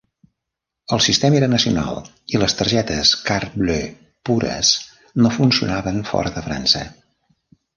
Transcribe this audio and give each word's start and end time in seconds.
El 0.95 1.01
sistema 1.07 1.37
era 1.39 1.49
nacional 1.51 1.99
i 2.35 2.41
les 2.43 2.57
targetes 2.61 3.11
Carte 3.27 3.61
Bleue 3.65 3.85
pures 4.31 4.73
no 5.25 5.33
funcionaven 5.39 6.05
fora 6.15 6.33
de 6.39 6.45
França. 6.49 6.83